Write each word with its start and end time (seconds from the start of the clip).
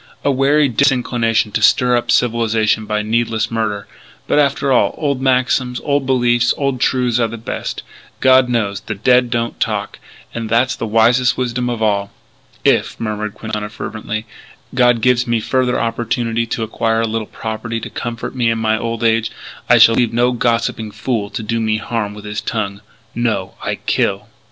A 0.23 0.31
wary 0.31 0.67
disinclination 0.67 1.51
to 1.51 1.61
stir 1.61 1.95
up 1.95 2.09
civilization 2.09 2.87
by 2.87 3.03
needless 3.03 3.51
murder. 3.51 3.85
But 4.25 4.39
after 4.39 4.71
all, 4.71 4.95
old 4.97 5.21
maxims, 5.21 5.79
old 5.83 6.07
beliefs, 6.07 6.55
old 6.57 6.79
truths 6.81 7.19
are 7.19 7.27
the 7.27 7.37
best, 7.37 7.83
God 8.19 8.49
knows. 8.49 8.79
The 8.79 8.95
dead 8.95 9.29
don't 9.29 9.59
talk! 9.59 9.99
And 10.33 10.49
that's 10.49 10.75
the 10.75 10.87
wisest 10.87 11.37
wisdom 11.37 11.69
of 11.69 11.83
all. 11.83 12.09
"If," 12.65 12.99
murmured 12.99 13.35
Quintana 13.35 13.69
fervently, 13.69 14.25
"God 14.73 15.01
gives 15.01 15.27
me 15.27 15.39
further 15.39 15.79
opportunity 15.79 16.47
to 16.47 16.63
acquire 16.63 17.01
a 17.01 17.07
little 17.07 17.27
property 17.27 17.79
to 17.81 17.89
comfort 17.91 18.33
me 18.35 18.49
in 18.49 18.57
my 18.57 18.79
old 18.79 19.03
age, 19.03 19.29
I 19.69 19.77
shall 19.77 19.93
leave 19.93 20.11
no 20.13 20.31
gossiping 20.31 20.93
fool 20.93 21.29
to 21.29 21.43
do 21.43 21.59
me 21.59 21.77
harm 21.77 22.15
with 22.15 22.25
his 22.25 22.41
tongue. 22.41 22.81
No! 23.13 23.53
I 23.61 23.75
kill. 23.75 24.27